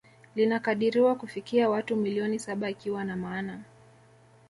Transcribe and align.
Linakadiriwa 0.35 1.15
kufikia 1.15 1.69
watu 1.69 1.95
milioni 1.95 2.39
saba 2.39 2.69
ikiwa 2.69 3.03
na 3.03 3.15
maana 3.15 3.59